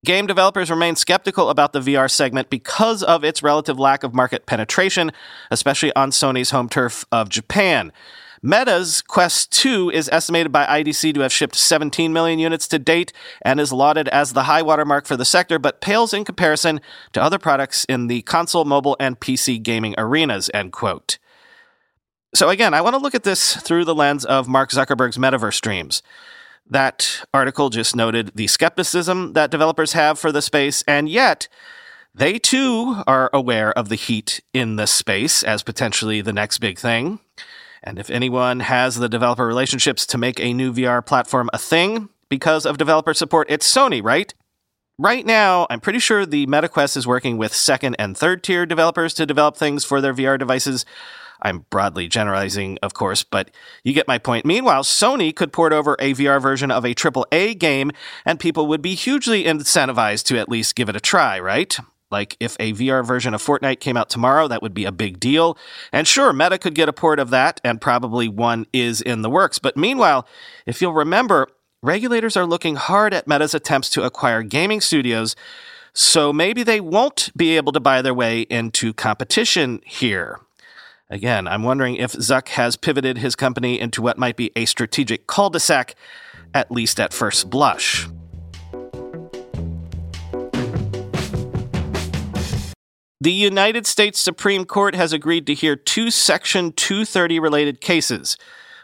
Game 0.04 0.26
developers 0.26 0.68
remain 0.68 0.96
skeptical 0.96 1.48
about 1.48 1.72
the 1.72 1.80
VR 1.80 2.10
segment 2.10 2.50
because 2.50 3.04
of 3.04 3.22
its 3.22 3.40
relative 3.40 3.78
lack 3.78 4.02
of 4.02 4.12
market 4.12 4.46
penetration, 4.46 5.12
especially 5.50 5.94
on 5.94 6.10
Sony's 6.10 6.50
home 6.50 6.68
turf 6.68 7.04
of 7.12 7.28
Japan. 7.28 7.92
Meta's 8.44 9.02
Quest 9.02 9.52
2 9.52 9.90
is 9.90 10.08
estimated 10.10 10.50
by 10.50 10.66
IDC 10.66 11.14
to 11.14 11.20
have 11.20 11.32
shipped 11.32 11.54
17 11.54 12.12
million 12.12 12.40
units 12.40 12.66
to 12.68 12.78
date 12.80 13.12
and 13.42 13.60
is 13.60 13.72
lauded 13.72 14.08
as 14.08 14.32
the 14.32 14.44
high 14.44 14.62
watermark 14.62 15.06
for 15.06 15.16
the 15.16 15.24
sector, 15.24 15.60
but 15.60 15.80
pales 15.80 16.12
in 16.12 16.24
comparison 16.24 16.80
to 17.12 17.22
other 17.22 17.38
products 17.38 17.84
in 17.84 18.08
the 18.08 18.22
console, 18.22 18.64
mobile, 18.64 18.96
and 18.98 19.20
PC 19.20 19.62
gaming 19.62 19.94
arenas, 19.96 20.50
end 20.52 20.72
quote. 20.72 21.18
So 22.34 22.48
again, 22.48 22.74
I 22.74 22.80
want 22.80 22.94
to 22.94 23.00
look 23.00 23.14
at 23.14 23.22
this 23.22 23.54
through 23.56 23.84
the 23.84 23.94
lens 23.94 24.24
of 24.24 24.48
Mark 24.48 24.70
Zuckerberg's 24.70 25.18
metaverse 25.18 25.60
dreams. 25.60 26.02
That 26.68 27.24
article 27.32 27.70
just 27.70 27.94
noted 27.94 28.32
the 28.34 28.48
skepticism 28.48 29.34
that 29.34 29.52
developers 29.52 29.92
have 29.92 30.18
for 30.18 30.32
the 30.32 30.42
space, 30.42 30.82
and 30.88 31.08
yet 31.08 31.46
they 32.12 32.40
too 32.40 33.02
are 33.06 33.30
aware 33.32 33.72
of 33.78 33.88
the 33.88 33.94
heat 33.94 34.40
in 34.52 34.74
the 34.74 34.86
space 34.86 35.44
as 35.44 35.62
potentially 35.62 36.20
the 36.20 36.32
next 36.32 36.58
big 36.58 36.78
thing. 36.78 37.20
And 37.82 37.98
if 37.98 38.10
anyone 38.10 38.60
has 38.60 38.96
the 38.96 39.08
developer 39.08 39.46
relationships 39.46 40.06
to 40.06 40.18
make 40.18 40.38
a 40.38 40.52
new 40.52 40.72
VR 40.72 41.04
platform 41.04 41.50
a 41.52 41.58
thing 41.58 42.08
because 42.28 42.64
of 42.64 42.78
developer 42.78 43.14
support, 43.14 43.50
it's 43.50 43.70
Sony, 43.70 44.02
right? 44.02 44.32
Right 44.98 45.26
now, 45.26 45.66
I'm 45.68 45.80
pretty 45.80 45.98
sure 45.98 46.24
the 46.24 46.46
MetaQuest 46.46 46.96
is 46.96 47.06
working 47.06 47.36
with 47.38 47.54
second 47.54 47.96
and 47.98 48.16
third 48.16 48.42
tier 48.44 48.66
developers 48.66 49.14
to 49.14 49.26
develop 49.26 49.56
things 49.56 49.84
for 49.84 50.00
their 50.00 50.14
VR 50.14 50.38
devices. 50.38 50.84
I'm 51.42 51.66
broadly 51.70 52.06
generalizing, 52.06 52.78
of 52.82 52.94
course, 52.94 53.24
but 53.24 53.50
you 53.82 53.92
get 53.92 54.06
my 54.06 54.18
point. 54.18 54.46
Meanwhile, 54.46 54.84
Sony 54.84 55.34
could 55.34 55.52
port 55.52 55.72
over 55.72 55.96
a 55.98 56.14
VR 56.14 56.40
version 56.40 56.70
of 56.70 56.84
a 56.84 56.94
AAA 56.94 57.58
game, 57.58 57.90
and 58.24 58.38
people 58.38 58.68
would 58.68 58.80
be 58.80 58.94
hugely 58.94 59.44
incentivized 59.44 60.24
to 60.26 60.38
at 60.38 60.48
least 60.48 60.76
give 60.76 60.88
it 60.88 60.94
a 60.94 61.00
try, 61.00 61.40
right? 61.40 61.76
Like, 62.12 62.36
if 62.38 62.56
a 62.60 62.72
VR 62.74 63.04
version 63.04 63.34
of 63.34 63.42
Fortnite 63.42 63.80
came 63.80 63.96
out 63.96 64.10
tomorrow, 64.10 64.46
that 64.46 64.62
would 64.62 64.74
be 64.74 64.84
a 64.84 64.92
big 64.92 65.18
deal. 65.18 65.56
And 65.92 66.06
sure, 66.06 66.32
Meta 66.32 66.58
could 66.58 66.74
get 66.74 66.88
a 66.88 66.92
port 66.92 67.18
of 67.18 67.30
that, 67.30 67.60
and 67.64 67.80
probably 67.80 68.28
one 68.28 68.66
is 68.72 69.00
in 69.00 69.22
the 69.22 69.30
works. 69.30 69.58
But 69.58 69.76
meanwhile, 69.76 70.26
if 70.66 70.80
you'll 70.80 70.92
remember, 70.92 71.48
regulators 71.82 72.36
are 72.36 72.46
looking 72.46 72.76
hard 72.76 73.14
at 73.14 73.26
Meta's 73.26 73.54
attempts 73.54 73.90
to 73.90 74.04
acquire 74.04 74.42
gaming 74.42 74.80
studios, 74.80 75.34
so 75.94 76.32
maybe 76.32 76.62
they 76.62 76.80
won't 76.80 77.30
be 77.36 77.56
able 77.56 77.72
to 77.72 77.80
buy 77.80 78.02
their 78.02 78.14
way 78.14 78.42
into 78.42 78.92
competition 78.92 79.80
here. 79.84 80.38
Again, 81.10 81.46
I'm 81.46 81.62
wondering 81.62 81.96
if 81.96 82.12
Zuck 82.12 82.48
has 82.48 82.76
pivoted 82.76 83.18
his 83.18 83.36
company 83.36 83.78
into 83.78 84.00
what 84.00 84.16
might 84.16 84.36
be 84.36 84.50
a 84.56 84.64
strategic 84.64 85.26
cul 85.26 85.50
de 85.50 85.60
sac, 85.60 85.94
at 86.54 86.70
least 86.70 86.98
at 86.98 87.12
first 87.12 87.50
blush. 87.50 88.08
The 93.22 93.30
United 93.30 93.86
States 93.86 94.18
Supreme 94.18 94.64
Court 94.64 94.96
has 94.96 95.12
agreed 95.12 95.46
to 95.46 95.54
hear 95.54 95.76
two 95.76 96.10
Section 96.10 96.72
230 96.72 97.38
related 97.38 97.80
cases. 97.80 98.36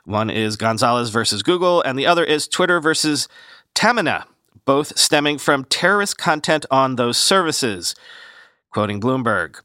One 0.04 0.30
is 0.30 0.54
Gonzalez 0.54 1.11
versus 1.11 1.42
Google, 1.42 1.83
and 1.83 1.99
the 1.99 2.07
other 2.07 2.23
is 2.23 2.47
Twitter 2.47 2.78
versus 2.78 3.26
Taamneh, 3.75 4.23
both 4.64 4.97
stemming 4.97 5.38
from 5.38 5.64
terrorist 5.64 6.18
content 6.18 6.64
on 6.71 6.95
those 6.95 7.18
services. 7.18 7.97
Quoting 8.71 9.00
Bloomberg 9.00 9.57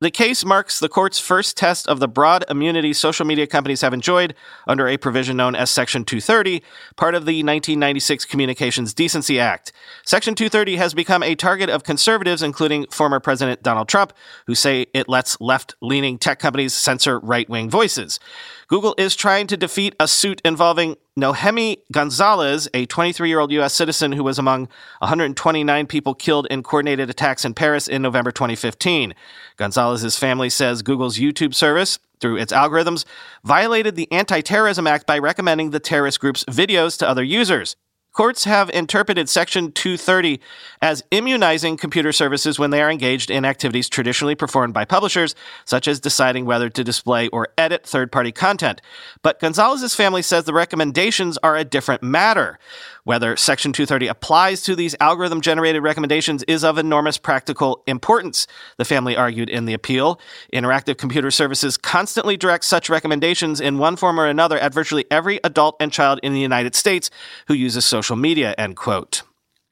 the 0.00 0.10
case 0.10 0.44
marks 0.44 0.78
the 0.78 0.90
court's 0.90 1.18
first 1.18 1.56
test 1.56 1.88
of 1.88 2.00
the 2.00 2.08
broad 2.08 2.44
immunity 2.50 2.92
social 2.92 3.24
media 3.24 3.46
companies 3.46 3.80
have 3.80 3.94
enjoyed 3.94 4.34
under 4.68 4.86
a 4.86 4.98
provision 4.98 5.38
known 5.38 5.54
as 5.54 5.70
Section 5.70 6.04
230, 6.04 6.62
part 6.96 7.14
of 7.14 7.24
the 7.24 7.42
1996 7.42 8.26
Communications 8.26 8.92
Decency 8.92 9.40
Act. 9.40 9.72
Section 10.04 10.34
230 10.34 10.76
has 10.76 10.92
become 10.92 11.22
a 11.22 11.34
target 11.34 11.70
of 11.70 11.82
conservatives, 11.82 12.42
including 12.42 12.86
former 12.90 13.20
President 13.20 13.62
Donald 13.62 13.88
Trump, 13.88 14.12
who 14.46 14.54
say 14.54 14.86
it 14.92 15.08
lets 15.08 15.40
left 15.40 15.74
leaning 15.80 16.18
tech 16.18 16.38
companies 16.38 16.74
censor 16.74 17.18
right 17.18 17.48
wing 17.48 17.70
voices. 17.70 18.20
Google 18.68 18.96
is 18.98 19.14
trying 19.14 19.46
to 19.46 19.56
defeat 19.56 19.94
a 20.00 20.08
suit 20.08 20.42
involving 20.44 20.96
Nohemi 21.16 21.78
Gonzalez, 21.92 22.68
a 22.74 22.84
23 22.86 23.28
year 23.28 23.38
old 23.38 23.52
U.S. 23.52 23.72
citizen 23.72 24.10
who 24.10 24.24
was 24.24 24.40
among 24.40 24.68
129 24.98 25.86
people 25.86 26.14
killed 26.14 26.48
in 26.50 26.64
coordinated 26.64 27.08
attacks 27.08 27.44
in 27.44 27.54
Paris 27.54 27.86
in 27.86 28.02
November 28.02 28.32
2015. 28.32 29.14
Gonzalez's 29.56 30.18
family 30.18 30.50
says 30.50 30.82
Google's 30.82 31.16
YouTube 31.16 31.54
service, 31.54 32.00
through 32.18 32.38
its 32.38 32.52
algorithms, 32.52 33.04
violated 33.44 33.94
the 33.94 34.10
Anti 34.10 34.40
Terrorism 34.40 34.86
Act 34.86 35.06
by 35.06 35.18
recommending 35.18 35.70
the 35.70 35.80
terrorist 35.80 36.18
group's 36.18 36.44
videos 36.44 36.98
to 36.98 37.08
other 37.08 37.22
users. 37.22 37.76
Courts 38.16 38.44
have 38.44 38.70
interpreted 38.70 39.28
Section 39.28 39.72
230 39.72 40.40
as 40.80 41.04
immunizing 41.10 41.76
computer 41.76 42.12
services 42.12 42.58
when 42.58 42.70
they 42.70 42.80
are 42.80 42.90
engaged 42.90 43.30
in 43.30 43.44
activities 43.44 43.90
traditionally 43.90 44.34
performed 44.34 44.72
by 44.72 44.86
publishers, 44.86 45.34
such 45.66 45.86
as 45.86 46.00
deciding 46.00 46.46
whether 46.46 46.70
to 46.70 46.82
display 46.82 47.28
or 47.28 47.48
edit 47.58 47.84
third 47.84 48.10
party 48.10 48.32
content. 48.32 48.80
But 49.20 49.38
Gonzalez's 49.38 49.94
family 49.94 50.22
says 50.22 50.44
the 50.44 50.54
recommendations 50.54 51.36
are 51.42 51.58
a 51.58 51.64
different 51.64 52.02
matter. 52.02 52.58
Whether 53.06 53.36
Section 53.36 53.72
230 53.72 54.08
applies 54.08 54.62
to 54.62 54.74
these 54.74 54.96
algorithm 54.98 55.40
generated 55.40 55.80
recommendations 55.80 56.42
is 56.48 56.64
of 56.64 56.76
enormous 56.76 57.18
practical 57.18 57.84
importance, 57.86 58.48
the 58.78 58.84
family 58.84 59.16
argued 59.16 59.48
in 59.48 59.64
the 59.64 59.74
appeal. 59.74 60.20
Interactive 60.52 60.98
Computer 60.98 61.30
Services 61.30 61.76
constantly 61.76 62.36
directs 62.36 62.66
such 62.66 62.90
recommendations 62.90 63.60
in 63.60 63.78
one 63.78 63.94
form 63.94 64.18
or 64.18 64.26
another 64.26 64.58
at 64.58 64.74
virtually 64.74 65.04
every 65.08 65.38
adult 65.44 65.76
and 65.78 65.92
child 65.92 66.18
in 66.24 66.32
the 66.32 66.40
United 66.40 66.74
States 66.74 67.08
who 67.46 67.54
uses 67.54 67.84
social 67.84 68.16
media, 68.16 68.56
end 68.58 68.74
quote. 68.74 69.22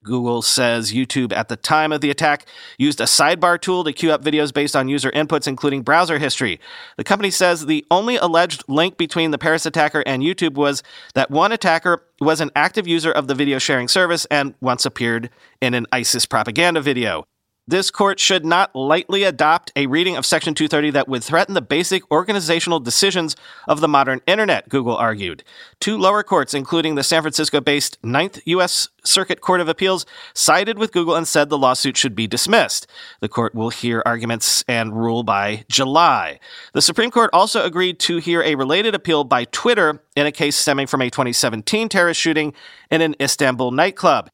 Google 0.05 0.43
says 0.43 0.93
YouTube 0.93 1.33
at 1.33 1.49
the 1.49 1.57
time 1.57 1.91
of 1.91 2.01
the 2.01 2.11
attack 2.11 2.47
used 2.79 3.01
a 3.01 3.05
sidebar 3.05 3.61
tool 3.61 3.83
to 3.85 3.93
queue 3.93 4.13
up 4.13 4.23
videos 4.23 4.53
based 4.53 4.77
on 4.77 4.89
user 4.89 5.11
inputs, 5.11 5.49
including 5.49 5.83
browser 5.83 6.19
history. 6.19 6.61
The 6.97 7.05
company 7.05 7.31
says 7.31 7.67
the 7.67 7.85
only 7.91 8.17
alleged 8.17 8.63
link 8.69 8.97
between 8.97 9.33
the 9.33 9.39
Paris 9.39 9.67
attacker 9.67 10.05
and 10.07 10.23
YouTube 10.23 10.55
was 10.55 10.83
that 11.15 11.31
one 11.31 11.51
attacker 11.51 12.05
was 12.21 12.41
an 12.41 12.51
active 12.55 12.87
user 12.87 13.11
of 13.11 13.27
the 13.27 13.35
video 13.35 13.59
sharing 13.59 13.89
service 13.89 14.27
and 14.27 14.55
once 14.61 14.87
appeared 14.87 15.31
in 15.61 15.75
an 15.75 15.87
ISIS 15.91 16.27
propaganda 16.27 16.81
video. 16.81 17.25
This 17.67 17.91
court 17.91 18.21
should 18.21 18.45
not 18.45 18.77
lightly 18.77 19.25
adopt 19.25 19.73
a 19.75 19.87
reading 19.87 20.19
of 20.19 20.27
Section 20.27 20.53
230 20.53 20.91
that 20.91 21.09
would 21.09 21.25
threaten 21.25 21.55
the 21.55 21.63
basic 21.63 22.03
organizational 22.11 22.79
decisions 22.79 23.37
of 23.67 23.81
the 23.81 23.89
modern 23.89 24.21
internet, 24.27 24.69
Google 24.69 24.95
argued. 24.95 25.43
Two 25.81 25.97
lower 25.97 26.23
courts, 26.23 26.53
including 26.53 26.95
the 26.95 27.03
San 27.03 27.23
Francisco 27.23 27.63
based 27.63 27.97
Ninth 28.05 28.39
U.S. 28.45 28.91
Circuit 29.03 29.41
Court 29.41 29.63
of 29.63 29.69
Appeals, 29.71 30.05
sided 30.35 30.79
with 30.79 30.93
Google 30.93 31.15
and 31.15 31.27
said 31.27 31.49
the 31.49 31.57
lawsuit 31.57 31.97
should 31.97 32.15
be 32.15 32.27
dismissed. 32.27 32.87
The 33.21 33.31
court 33.31 33.55
will 33.55 33.71
hear 33.71 34.03
arguments 34.05 34.63
and 34.69 34.95
rule 34.95 35.23
by 35.23 35.65
July. 35.71 36.41
The 36.75 36.83
Supreme 36.83 37.11
Court 37.11 37.31
also 37.33 37.65
agreed 37.65 37.99
to 38.01 38.19
hear 38.19 38.43
a 38.43 38.57
related 38.57 38.95
appeal 38.95 39.25
by 39.25 39.45
Twitter 39.47 40.03
in 40.15 40.27
a 40.27 40.33
case 40.33 40.57
stemming 40.57 40.87
from 40.87 41.01
a 41.01 41.09
2017 41.09 41.89
terrorist 41.89 42.21
shooting 42.21 42.53
in 42.91 43.01
an 43.01 43.17
Istanbul 43.19 43.71
nightclub. 43.71 44.29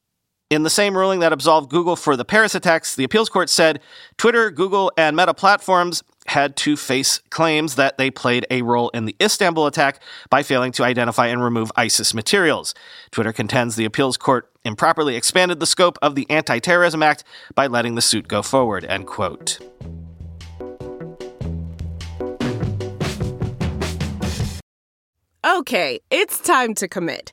In 0.51 0.65
the 0.65 0.71
same 0.71 0.97
ruling 0.97 1.21
that 1.21 1.33
absolved 1.33 1.71
Google 1.71 1.95
for 1.95 2.17
the 2.17 2.25
Paris 2.25 2.57
attacks, 2.57 2.97
the 2.97 3.05
appeals 3.05 3.29
court 3.29 3.49
said 3.49 3.81
Twitter, 4.17 4.51
Google, 4.51 4.91
and 4.97 5.17
Meta 5.17 5.33
platforms 5.33 6.03
had 6.27 6.57
to 6.57 6.77
face 6.77 7.21
claims 7.31 7.77
that 7.77 7.99
they 7.99 8.11
played 8.11 8.45
a 8.51 8.63
role 8.63 8.89
in 8.89 9.05
the 9.05 9.15
Istanbul 9.23 9.69
attack 9.69 10.01
by 10.29 10.43
failing 10.43 10.73
to 10.73 10.83
identify 10.83 11.29
and 11.29 11.41
remove 11.41 11.71
ISIS 11.77 12.15
materials. 12.15 12.75
Twitter 13.13 13.33
contends 13.33 13.77
the 13.77 13.85
appeals 13.85 14.17
court 14.17 14.51
improperly 14.65 15.15
expanded 15.15 15.61
the 15.61 15.67
scope 15.67 15.97
of 16.03 16.17
the 16.17 16.29
Anti-Terrorism 16.29 17.01
Act 17.01 17.23
by 17.55 17.69
letting 17.69 17.95
the 17.95 18.03
suit 18.03 18.27
go 18.27 18.43
forward, 18.43 18.85
end 18.87 19.07
quote. 19.07 19.61
Okay, 25.47 26.01
it's 26.11 26.41
time 26.41 26.75
to 26.75 26.89
commit. 26.89 27.33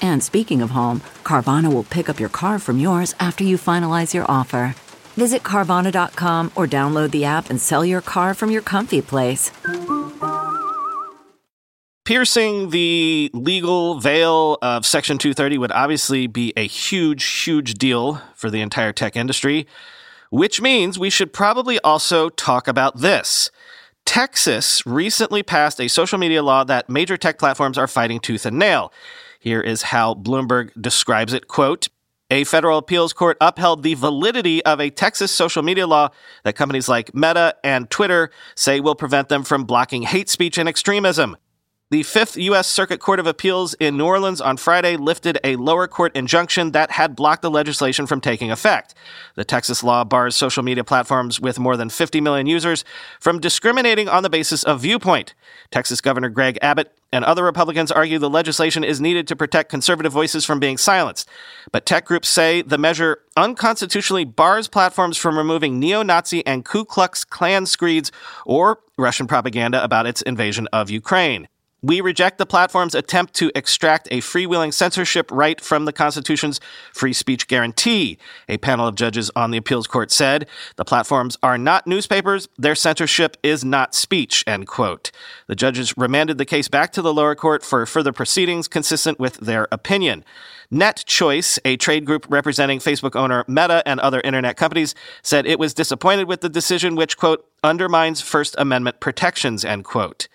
And 0.00 0.22
speaking 0.22 0.62
of 0.62 0.70
home, 0.70 1.00
Carvana 1.24 1.72
will 1.72 1.84
pick 1.84 2.08
up 2.08 2.20
your 2.20 2.28
car 2.28 2.58
from 2.58 2.78
yours 2.78 3.14
after 3.20 3.44
you 3.44 3.56
finalize 3.56 4.14
your 4.14 4.24
offer. 4.30 4.74
Visit 5.16 5.42
Carvana.com 5.42 6.52
or 6.54 6.66
download 6.66 7.10
the 7.10 7.24
app 7.24 7.48
and 7.50 7.60
sell 7.60 7.84
your 7.84 8.02
car 8.02 8.34
from 8.34 8.50
your 8.50 8.62
comfy 8.62 9.00
place. 9.00 9.50
Piercing 12.04 12.70
the 12.70 13.30
legal 13.34 13.98
veil 13.98 14.58
of 14.62 14.86
Section 14.86 15.18
230 15.18 15.58
would 15.58 15.72
obviously 15.72 16.28
be 16.28 16.52
a 16.56 16.66
huge, 16.66 17.24
huge 17.24 17.74
deal 17.74 18.22
for 18.34 18.48
the 18.48 18.60
entire 18.60 18.92
tech 18.92 19.16
industry, 19.16 19.66
which 20.30 20.60
means 20.60 21.00
we 21.00 21.10
should 21.10 21.32
probably 21.32 21.80
also 21.80 22.28
talk 22.28 22.68
about 22.68 22.98
this. 22.98 23.50
Texas 24.04 24.86
recently 24.86 25.42
passed 25.42 25.80
a 25.80 25.88
social 25.88 26.16
media 26.16 26.44
law 26.44 26.62
that 26.62 26.88
major 26.88 27.16
tech 27.16 27.38
platforms 27.38 27.76
are 27.76 27.88
fighting 27.88 28.20
tooth 28.20 28.46
and 28.46 28.56
nail. 28.56 28.92
Here 29.46 29.60
is 29.60 29.82
how 29.82 30.12
Bloomberg 30.12 30.72
describes 30.82 31.32
it, 31.32 31.46
quote, 31.46 31.86
a 32.32 32.42
federal 32.42 32.78
appeals 32.78 33.12
court 33.12 33.36
upheld 33.40 33.84
the 33.84 33.94
validity 33.94 34.60
of 34.64 34.80
a 34.80 34.90
Texas 34.90 35.30
social 35.30 35.62
media 35.62 35.86
law 35.86 36.08
that 36.42 36.56
companies 36.56 36.88
like 36.88 37.14
Meta 37.14 37.54
and 37.62 37.88
Twitter 37.88 38.32
say 38.56 38.80
will 38.80 38.96
prevent 38.96 39.28
them 39.28 39.44
from 39.44 39.62
blocking 39.62 40.02
hate 40.02 40.28
speech 40.28 40.58
and 40.58 40.68
extremism. 40.68 41.36
The 41.88 42.02
Fifth 42.02 42.36
U.S. 42.36 42.66
Circuit 42.66 42.98
Court 42.98 43.20
of 43.20 43.28
Appeals 43.28 43.74
in 43.74 43.96
New 43.96 44.06
Orleans 44.06 44.40
on 44.40 44.56
Friday 44.56 44.96
lifted 44.96 45.38
a 45.44 45.54
lower 45.54 45.86
court 45.86 46.16
injunction 46.16 46.72
that 46.72 46.90
had 46.90 47.14
blocked 47.14 47.42
the 47.42 47.50
legislation 47.50 48.08
from 48.08 48.20
taking 48.20 48.50
effect. 48.50 48.92
The 49.36 49.44
Texas 49.44 49.84
law 49.84 50.02
bars 50.02 50.34
social 50.34 50.64
media 50.64 50.82
platforms 50.82 51.40
with 51.40 51.60
more 51.60 51.76
than 51.76 51.88
50 51.88 52.20
million 52.20 52.48
users 52.48 52.84
from 53.20 53.38
discriminating 53.38 54.08
on 54.08 54.24
the 54.24 54.28
basis 54.28 54.64
of 54.64 54.80
viewpoint. 54.80 55.34
Texas 55.70 56.00
Governor 56.00 56.28
Greg 56.28 56.58
Abbott 56.60 56.92
and 57.12 57.24
other 57.24 57.44
Republicans 57.44 57.92
argue 57.92 58.18
the 58.18 58.28
legislation 58.28 58.82
is 58.82 59.00
needed 59.00 59.28
to 59.28 59.36
protect 59.36 59.70
conservative 59.70 60.10
voices 60.10 60.44
from 60.44 60.58
being 60.58 60.76
silenced. 60.76 61.28
But 61.70 61.86
tech 61.86 62.04
groups 62.04 62.28
say 62.28 62.62
the 62.62 62.78
measure 62.78 63.18
unconstitutionally 63.36 64.24
bars 64.24 64.66
platforms 64.66 65.16
from 65.16 65.38
removing 65.38 65.78
neo 65.78 66.02
Nazi 66.02 66.44
and 66.44 66.64
Ku 66.64 66.84
Klux 66.84 67.24
Klan 67.24 67.64
screeds 67.64 68.10
or 68.44 68.80
Russian 68.98 69.28
propaganda 69.28 69.84
about 69.84 70.06
its 70.06 70.20
invasion 70.22 70.66
of 70.72 70.90
Ukraine. 70.90 71.46
We 71.86 72.00
reject 72.00 72.38
the 72.38 72.46
platform's 72.46 72.96
attempt 72.96 73.32
to 73.34 73.52
extract 73.54 74.08
a 74.10 74.16
freewheeling 74.16 74.74
censorship 74.74 75.30
right 75.30 75.60
from 75.60 75.84
the 75.84 75.92
Constitution's 75.92 76.58
free 76.92 77.12
speech 77.12 77.46
guarantee, 77.46 78.18
a 78.48 78.58
panel 78.58 78.88
of 78.88 78.96
judges 78.96 79.30
on 79.36 79.52
the 79.52 79.58
appeals 79.58 79.86
court 79.86 80.10
said. 80.10 80.48
The 80.74 80.84
platforms 80.84 81.38
are 81.44 81.56
not 81.56 81.86
newspapers. 81.86 82.48
Their 82.58 82.74
censorship 82.74 83.36
is 83.44 83.64
not 83.64 83.94
speech, 83.94 84.42
end 84.48 84.66
quote. 84.66 85.12
The 85.46 85.54
judges 85.54 85.96
remanded 85.96 86.38
the 86.38 86.44
case 86.44 86.66
back 86.66 86.90
to 86.90 87.02
the 87.02 87.14
lower 87.14 87.36
court 87.36 87.64
for 87.64 87.86
further 87.86 88.12
proceedings 88.12 88.66
consistent 88.66 89.20
with 89.20 89.36
their 89.36 89.68
opinion. 89.70 90.24
NetChoice, 90.72 91.60
a 91.64 91.76
trade 91.76 92.04
group 92.04 92.26
representing 92.28 92.80
Facebook 92.80 93.14
owner 93.14 93.44
Meta 93.46 93.84
and 93.86 94.00
other 94.00 94.20
internet 94.22 94.56
companies, 94.56 94.96
said 95.22 95.46
it 95.46 95.60
was 95.60 95.72
disappointed 95.72 96.26
with 96.26 96.40
the 96.40 96.48
decision, 96.48 96.96
which, 96.96 97.16
quote, 97.16 97.48
undermines 97.62 98.20
First 98.20 98.56
Amendment 98.58 98.98
protections, 98.98 99.64
end 99.64 99.84
quote. 99.84 100.26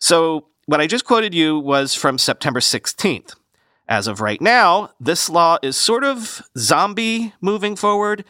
So 0.00 0.46
what 0.66 0.80
I 0.80 0.86
just 0.86 1.04
quoted 1.04 1.34
you 1.34 1.58
was 1.58 1.94
from 1.94 2.18
September 2.18 2.60
16th. 2.60 3.34
As 3.88 4.06
of 4.06 4.20
right 4.20 4.40
now, 4.40 4.90
this 5.00 5.28
law 5.28 5.58
is 5.62 5.76
sort 5.76 6.04
of 6.04 6.42
zombie 6.56 7.34
moving 7.40 7.76
forward. 7.76 8.24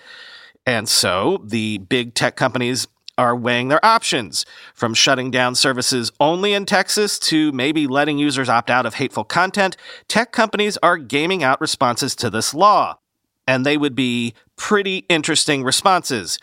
And 0.67 0.89
so 0.89 1.43
the 1.45 1.79
big 1.79 2.15
tech 2.15 2.37
companies 2.37 2.89
are 3.19 3.37
weighing 3.37 3.69
their 3.69 3.85
options 3.85 4.47
from 4.75 4.95
shutting 4.95 5.31
down 5.31 5.55
services 5.55 6.11
only 6.19 6.55
in 6.55 6.65
Texas 6.65 7.19
to 7.19 7.53
maybe 7.53 7.87
letting 7.87 8.19
users 8.19 8.49
opt 8.49 8.71
out 8.71 8.87
of 8.87 8.95
hateful 8.95 9.25
content. 9.25 9.77
Tech 10.09 10.33
companies 10.33 10.79
are 10.83 10.97
gaming 10.97 11.43
out 11.43 11.61
responses 11.61 12.17
to 12.17 12.31
this 12.31 12.55
law. 12.55 12.99
And 13.47 13.67
they 13.67 13.77
would 13.77 13.95
be 13.95 14.35
pretty 14.57 14.99
interesting 15.09 15.65
responses, 15.65 16.39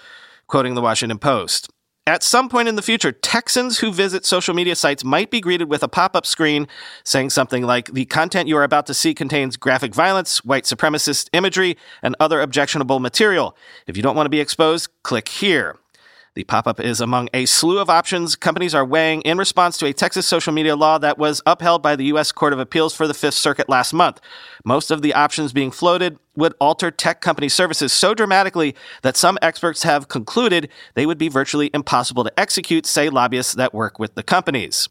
quoting 0.47 0.75
the 0.75 0.81
Washington 0.81 1.17
Post. 1.17 1.69
At 2.09 2.23
some 2.23 2.49
point 2.49 2.67
in 2.67 2.75
the 2.75 2.81
future, 2.81 3.11
Texans 3.11 3.77
who 3.77 3.91
visit 3.91 4.25
social 4.25 4.55
media 4.55 4.75
sites 4.75 5.03
might 5.03 5.29
be 5.29 5.39
greeted 5.39 5.69
with 5.69 5.83
a 5.83 5.87
pop 5.87 6.15
up 6.15 6.25
screen 6.25 6.67
saying 7.03 7.29
something 7.29 7.63
like 7.63 7.93
The 7.93 8.05
content 8.05 8.49
you 8.49 8.57
are 8.57 8.63
about 8.63 8.87
to 8.87 8.95
see 8.95 9.13
contains 9.13 9.57
graphic 9.57 9.93
violence, 9.93 10.43
white 10.43 10.63
supremacist 10.63 11.29
imagery, 11.33 11.77
and 12.01 12.15
other 12.19 12.41
objectionable 12.41 12.99
material. 12.99 13.55
If 13.85 13.95
you 13.95 14.01
don't 14.01 14.15
want 14.15 14.25
to 14.25 14.31
be 14.31 14.39
exposed, 14.39 14.89
click 15.03 15.29
here. 15.29 15.77
The 16.39 16.45
pop 16.45 16.67
up 16.67 16.79
is 16.79 17.01
among 17.01 17.27
a 17.33 17.45
slew 17.45 17.79
of 17.79 17.89
options 17.89 18.37
companies 18.37 18.73
are 18.73 18.85
weighing 18.85 19.19
in 19.23 19.37
response 19.37 19.77
to 19.79 19.85
a 19.87 19.91
Texas 19.91 20.25
social 20.25 20.53
media 20.53 20.73
law 20.73 20.97
that 20.97 21.17
was 21.17 21.41
upheld 21.45 21.83
by 21.83 21.97
the 21.97 22.05
U.S. 22.05 22.31
Court 22.31 22.53
of 22.53 22.59
Appeals 22.59 22.95
for 22.95 23.09
the 23.09 23.13
Fifth 23.13 23.33
Circuit 23.33 23.67
last 23.67 23.91
month. 23.91 24.21
Most 24.63 24.89
of 24.89 25.01
the 25.01 25.13
options 25.13 25.51
being 25.51 25.69
floated 25.69 26.17
would 26.37 26.53
alter 26.61 26.91
tech 26.91 27.19
company 27.19 27.49
services 27.49 27.91
so 27.91 28.13
dramatically 28.13 28.73
that 29.01 29.17
some 29.17 29.37
experts 29.41 29.83
have 29.83 30.07
concluded 30.07 30.69
they 30.93 31.05
would 31.05 31.17
be 31.17 31.27
virtually 31.27 31.69
impossible 31.73 32.23
to 32.23 32.39
execute, 32.39 32.85
say 32.85 33.09
lobbyists 33.09 33.55
that 33.55 33.73
work 33.73 33.99
with 33.99 34.15
the 34.15 34.23
companies. 34.23 34.87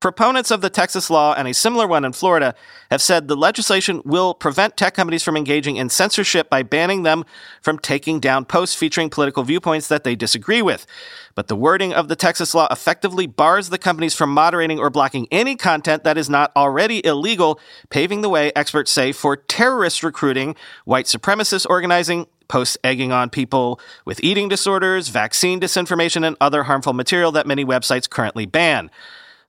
Proponents 0.00 0.52
of 0.52 0.60
the 0.60 0.70
Texas 0.70 1.10
law 1.10 1.34
and 1.34 1.48
a 1.48 1.52
similar 1.52 1.84
one 1.88 2.04
in 2.04 2.12
Florida 2.12 2.54
have 2.88 3.02
said 3.02 3.26
the 3.26 3.36
legislation 3.36 4.00
will 4.04 4.32
prevent 4.32 4.76
tech 4.76 4.94
companies 4.94 5.24
from 5.24 5.36
engaging 5.36 5.74
in 5.74 5.88
censorship 5.88 6.48
by 6.48 6.62
banning 6.62 7.02
them 7.02 7.24
from 7.62 7.80
taking 7.80 8.20
down 8.20 8.44
posts 8.44 8.76
featuring 8.76 9.10
political 9.10 9.42
viewpoints 9.42 9.88
that 9.88 10.04
they 10.04 10.14
disagree 10.14 10.62
with. 10.62 10.86
But 11.34 11.48
the 11.48 11.56
wording 11.56 11.92
of 11.92 12.06
the 12.06 12.14
Texas 12.14 12.54
law 12.54 12.68
effectively 12.70 13.26
bars 13.26 13.70
the 13.70 13.78
companies 13.78 14.14
from 14.14 14.32
moderating 14.32 14.78
or 14.78 14.88
blocking 14.88 15.26
any 15.32 15.56
content 15.56 16.04
that 16.04 16.16
is 16.16 16.30
not 16.30 16.52
already 16.54 17.04
illegal, 17.04 17.58
paving 17.90 18.20
the 18.20 18.28
way, 18.28 18.52
experts 18.54 18.92
say, 18.92 19.10
for 19.10 19.36
terrorist 19.36 20.04
recruiting, 20.04 20.54
white 20.84 21.06
supremacist 21.06 21.66
organizing, 21.68 22.28
posts 22.46 22.78
egging 22.84 23.10
on 23.10 23.30
people 23.30 23.80
with 24.04 24.22
eating 24.22 24.48
disorders, 24.48 25.08
vaccine 25.08 25.60
disinformation, 25.60 26.24
and 26.24 26.36
other 26.40 26.62
harmful 26.62 26.92
material 26.92 27.32
that 27.32 27.48
many 27.48 27.64
websites 27.64 28.08
currently 28.08 28.46
ban. 28.46 28.90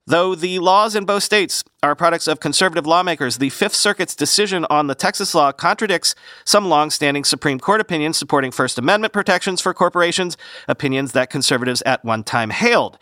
Though 0.09 0.33
the 0.33 0.57
laws 0.57 0.95
in 0.95 1.05
both 1.05 1.21
states 1.21 1.63
are 1.83 1.93
products 1.93 2.27
of 2.27 2.39
conservative 2.39 2.87
lawmakers, 2.87 3.37
the 3.37 3.51
Fifth 3.51 3.75
Circuit's 3.75 4.15
decision 4.15 4.65
on 4.67 4.87
the 4.87 4.95
Texas 4.95 5.35
law 5.35 5.51
contradicts 5.51 6.15
some 6.45 6.67
long-standing 6.67 7.23
Supreme 7.23 7.59
Court 7.59 7.79
opinions 7.79 8.17
supporting 8.17 8.49
First 8.49 8.79
Amendment 8.79 9.13
protections 9.13 9.61
for 9.61 9.71
corporations, 9.71 10.35
opinions 10.67 11.11
that 11.11 11.29
conservatives 11.29 11.83
at 11.85 12.03
one 12.03 12.23
time 12.23 12.49
hailed. 12.49 12.97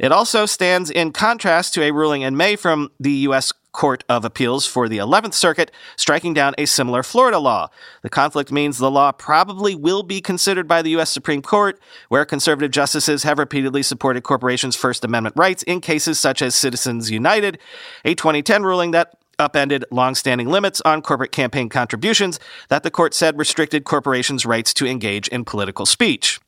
It 0.00 0.10
also 0.10 0.46
stands 0.46 0.90
in 0.90 1.12
contrast 1.12 1.74
to 1.74 1.82
a 1.84 1.92
ruling 1.92 2.22
in 2.22 2.36
May 2.36 2.56
from 2.56 2.90
the 2.98 3.12
U.S. 3.12 3.52
Court 3.72 4.04
of 4.08 4.24
Appeals 4.24 4.66
for 4.66 4.88
the 4.88 4.98
11th 4.98 5.34
Circuit, 5.34 5.70
striking 5.96 6.34
down 6.34 6.54
a 6.58 6.66
similar 6.66 7.02
Florida 7.02 7.38
law. 7.38 7.68
The 8.02 8.10
conflict 8.10 8.50
means 8.50 8.78
the 8.78 8.90
law 8.90 9.12
probably 9.12 9.74
will 9.74 10.02
be 10.02 10.20
considered 10.20 10.66
by 10.66 10.82
the 10.82 10.90
U.S. 10.90 11.10
Supreme 11.10 11.42
Court, 11.42 11.78
where 12.08 12.24
conservative 12.24 12.70
justices 12.70 13.22
have 13.22 13.38
repeatedly 13.38 13.82
supported 13.82 14.22
corporations' 14.22 14.76
First 14.76 15.04
Amendment 15.04 15.36
rights 15.36 15.62
in 15.64 15.80
cases 15.80 16.18
such 16.18 16.42
as 16.42 16.54
Citizens 16.54 17.10
United, 17.10 17.58
a 18.04 18.14
2010 18.14 18.62
ruling 18.62 18.90
that 18.92 19.16
upended 19.38 19.84
longstanding 19.90 20.48
limits 20.48 20.80
on 20.84 21.00
corporate 21.00 21.32
campaign 21.32 21.68
contributions 21.68 22.40
that 22.68 22.82
the 22.82 22.90
court 22.90 23.14
said 23.14 23.38
restricted 23.38 23.84
corporations' 23.84 24.44
rights 24.44 24.74
to 24.74 24.86
engage 24.86 25.28
in 25.28 25.44
political 25.44 25.86
speech. 25.86 26.40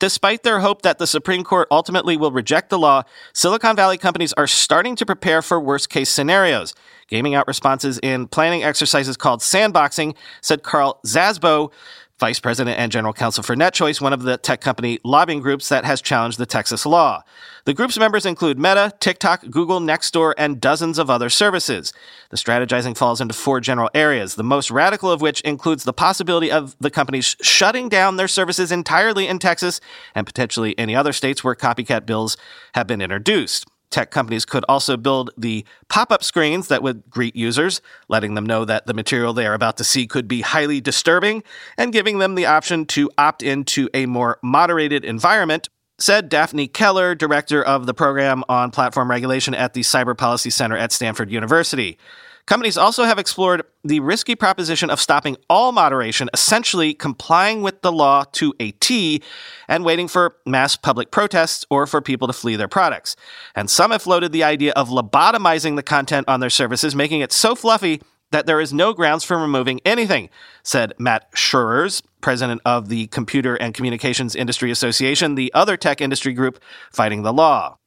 Despite 0.00 0.44
their 0.44 0.60
hope 0.60 0.82
that 0.82 0.98
the 0.98 1.08
Supreme 1.08 1.42
Court 1.42 1.66
ultimately 1.72 2.16
will 2.16 2.30
reject 2.30 2.70
the 2.70 2.78
law, 2.78 3.02
Silicon 3.32 3.74
Valley 3.74 3.98
companies 3.98 4.32
are 4.34 4.46
starting 4.46 4.94
to 4.94 5.04
prepare 5.04 5.42
for 5.42 5.58
worst 5.58 5.90
case 5.90 6.08
scenarios. 6.08 6.72
Gaming 7.08 7.34
out 7.34 7.48
responses 7.48 7.98
in 8.00 8.28
planning 8.28 8.62
exercises 8.62 9.16
called 9.16 9.40
sandboxing, 9.40 10.14
said 10.40 10.62
Carl 10.62 11.00
Szabo, 11.04 11.72
vice 12.18 12.40
president 12.40 12.78
and 12.78 12.90
general 12.90 13.12
counsel 13.12 13.42
for 13.42 13.54
NetChoice, 13.54 14.00
one 14.00 14.12
of 14.12 14.22
the 14.22 14.36
tech 14.36 14.60
company 14.60 14.98
lobbying 15.04 15.40
groups 15.40 15.68
that 15.68 15.84
has 15.84 16.02
challenged 16.02 16.38
the 16.38 16.46
Texas 16.46 16.84
law. 16.84 17.22
The 17.64 17.74
group's 17.74 17.98
members 17.98 18.26
include 18.26 18.58
Meta, 18.58 18.92
TikTok, 18.98 19.50
Google, 19.50 19.80
Nextdoor, 19.80 20.34
and 20.36 20.60
dozens 20.60 20.98
of 20.98 21.10
other 21.10 21.30
services. 21.30 21.92
The 22.30 22.36
strategizing 22.36 22.96
falls 22.96 23.20
into 23.20 23.34
four 23.34 23.60
general 23.60 23.90
areas, 23.94 24.34
the 24.34 24.42
most 24.42 24.70
radical 24.70 25.10
of 25.10 25.20
which 25.20 25.40
includes 25.42 25.84
the 25.84 25.92
possibility 25.92 26.50
of 26.50 26.76
the 26.80 26.90
companies 26.90 27.36
shutting 27.42 27.88
down 27.88 28.16
their 28.16 28.28
services 28.28 28.72
entirely 28.72 29.28
in 29.28 29.38
Texas 29.38 29.80
and 30.14 30.26
potentially 30.26 30.76
any 30.78 30.96
other 30.96 31.12
states 31.12 31.44
where 31.44 31.54
copycat 31.54 32.06
bills 32.06 32.36
have 32.74 32.86
been 32.86 33.00
introduced. 33.00 33.66
Tech 33.90 34.10
companies 34.10 34.44
could 34.44 34.64
also 34.68 34.96
build 34.96 35.30
the 35.36 35.64
pop 35.88 36.12
up 36.12 36.22
screens 36.22 36.68
that 36.68 36.82
would 36.82 37.08
greet 37.08 37.34
users, 37.34 37.80
letting 38.08 38.34
them 38.34 38.44
know 38.44 38.64
that 38.64 38.86
the 38.86 38.94
material 38.94 39.32
they 39.32 39.46
are 39.46 39.54
about 39.54 39.76
to 39.78 39.84
see 39.84 40.06
could 40.06 40.28
be 40.28 40.42
highly 40.42 40.80
disturbing, 40.80 41.42
and 41.76 41.92
giving 41.92 42.18
them 42.18 42.34
the 42.34 42.46
option 42.46 42.84
to 42.86 43.10
opt 43.16 43.42
into 43.42 43.88
a 43.94 44.06
more 44.06 44.38
moderated 44.42 45.04
environment, 45.04 45.68
said 45.98 46.28
Daphne 46.28 46.68
Keller, 46.68 47.14
director 47.14 47.62
of 47.62 47.86
the 47.86 47.94
program 47.94 48.44
on 48.48 48.70
platform 48.70 49.10
regulation 49.10 49.54
at 49.54 49.74
the 49.74 49.80
Cyber 49.80 50.16
Policy 50.16 50.50
Center 50.50 50.76
at 50.76 50.92
Stanford 50.92 51.30
University. 51.30 51.98
Companies 52.48 52.78
also 52.78 53.04
have 53.04 53.18
explored 53.18 53.62
the 53.84 54.00
risky 54.00 54.34
proposition 54.34 54.88
of 54.88 55.02
stopping 55.02 55.36
all 55.50 55.70
moderation, 55.70 56.30
essentially 56.32 56.94
complying 56.94 57.60
with 57.60 57.82
the 57.82 57.92
law 57.92 58.24
to 58.32 58.54
a 58.58 58.70
T 58.70 59.22
and 59.68 59.84
waiting 59.84 60.08
for 60.08 60.34
mass 60.46 60.74
public 60.74 61.10
protests 61.10 61.66
or 61.68 61.86
for 61.86 62.00
people 62.00 62.26
to 62.26 62.32
flee 62.32 62.56
their 62.56 62.66
products. 62.66 63.16
And 63.54 63.68
some 63.68 63.90
have 63.90 64.00
floated 64.00 64.32
the 64.32 64.44
idea 64.44 64.72
of 64.76 64.88
lobotomizing 64.88 65.76
the 65.76 65.82
content 65.82 66.26
on 66.26 66.40
their 66.40 66.48
services, 66.48 66.96
making 66.96 67.20
it 67.20 67.32
so 67.32 67.54
fluffy 67.54 68.00
that 68.30 68.46
there 68.46 68.62
is 68.62 68.72
no 68.72 68.94
grounds 68.94 69.24
for 69.24 69.36
removing 69.36 69.80
anything, 69.84 70.30
said 70.62 70.94
Matt 70.98 71.30
Schruers, 71.32 72.02
president 72.22 72.62
of 72.64 72.88
the 72.88 73.08
Computer 73.08 73.56
and 73.56 73.74
Communications 73.74 74.34
Industry 74.34 74.70
Association, 74.70 75.34
the 75.34 75.52
other 75.52 75.76
tech 75.76 76.00
industry 76.00 76.32
group 76.32 76.58
fighting 76.90 77.24
the 77.24 77.32
law. 77.32 77.77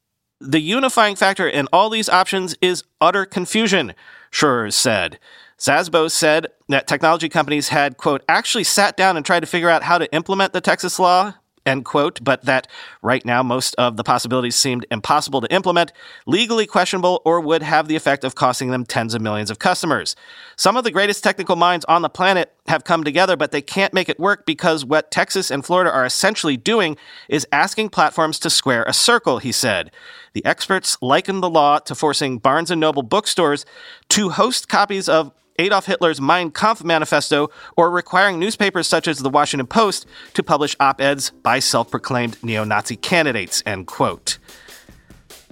The 0.43 0.59
unifying 0.59 1.15
factor 1.15 1.47
in 1.47 1.67
all 1.71 1.91
these 1.91 2.09
options 2.09 2.55
is 2.61 2.83
utter 2.99 3.25
confusion. 3.25 3.93
Schruers 4.31 4.73
said. 4.73 5.19
Szabo 5.59 6.09
said 6.09 6.47
that 6.67 6.87
technology 6.87 7.29
companies 7.29 7.67
had, 7.69 7.97
quote, 7.97 8.23
actually 8.27 8.63
sat 8.63 8.97
down 8.97 9.15
and 9.15 9.23
tried 9.23 9.41
to 9.41 9.45
figure 9.45 9.69
out 9.69 9.83
how 9.83 9.99
to 9.99 10.11
implement 10.11 10.53
the 10.53 10.61
Texas 10.61 10.97
law, 10.97 11.35
end 11.71 11.85
quote, 11.85 12.23
but 12.23 12.45
that 12.45 12.67
right 13.01 13.25
now 13.25 13.41
most 13.41 13.73
of 13.75 13.97
the 13.97 14.03
possibilities 14.03 14.55
seemed 14.55 14.85
impossible 14.91 15.41
to 15.41 15.51
implement, 15.53 15.91
legally 16.27 16.67
questionable, 16.67 17.21
or 17.25 17.41
would 17.41 17.63
have 17.63 17.87
the 17.87 17.95
effect 17.95 18.23
of 18.23 18.35
costing 18.35 18.69
them 18.69 18.85
tens 18.85 19.13
of 19.13 19.21
millions 19.21 19.49
of 19.49 19.59
customers. 19.59 20.15
Some 20.55 20.77
of 20.77 20.83
the 20.83 20.91
greatest 20.91 21.23
technical 21.23 21.55
minds 21.55 21.85
on 21.85 22.01
the 22.01 22.09
planet 22.09 22.53
have 22.67 22.83
come 22.83 23.03
together, 23.03 23.35
but 23.35 23.51
they 23.51 23.61
can't 23.61 23.93
make 23.93 24.09
it 24.09 24.19
work 24.19 24.45
because 24.45 24.85
what 24.85 25.09
Texas 25.09 25.49
and 25.49 25.65
Florida 25.65 25.91
are 25.91 26.05
essentially 26.05 26.57
doing 26.57 26.97
is 27.27 27.47
asking 27.51 27.89
platforms 27.89 28.37
to 28.39 28.49
square 28.49 28.83
a 28.83 28.93
circle, 28.93 29.39
he 29.39 29.51
said. 29.51 29.91
The 30.33 30.45
experts 30.45 30.97
likened 31.01 31.41
the 31.41 31.49
law 31.49 31.79
to 31.79 31.95
forcing 31.95 32.37
Barnes 32.37 32.71
& 32.71 32.75
Noble 32.75 33.03
bookstores 33.03 33.65
to 34.09 34.29
host 34.29 34.69
copies 34.69 35.09
of 35.09 35.31
Adolf 35.61 35.85
Hitler's 35.85 36.19
Mein 36.19 36.49
Kampf 36.49 36.83
manifesto 36.83 37.51
or 37.77 37.91
requiring 37.91 38.39
newspapers 38.39 38.87
such 38.87 39.07
as 39.07 39.19
the 39.19 39.29
Washington 39.29 39.67
Post 39.67 40.07
to 40.33 40.41
publish 40.41 40.75
op-eds 40.79 41.29
by 41.43 41.59
self-proclaimed 41.59 42.43
neo-Nazi 42.43 42.95
candidates, 42.95 43.61
end 43.63 43.85
quote. 43.85 44.39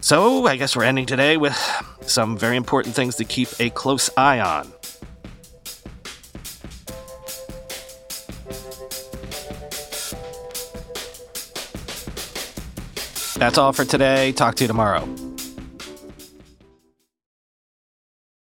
So, 0.02 0.48
I 0.48 0.56
guess 0.56 0.76
we're 0.76 0.86
ending 0.86 1.06
today 1.06 1.38
with 1.38 1.56
some 2.02 2.36
very 2.38 2.58
important 2.58 2.96
things 2.96 3.18
to 3.18 3.24
keep 3.24 3.50
a 3.60 3.70
close 3.70 4.10
eye 4.18 4.40
on. 4.40 4.74
That's 13.36 13.60
all 13.60 13.74
for 13.74 13.86
today. 13.86 14.32
Talk 14.32 14.56
to 14.56 14.64
you 14.64 14.68
tomorrow. 14.68 15.29